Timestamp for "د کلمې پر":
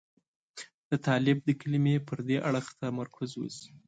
1.43-2.19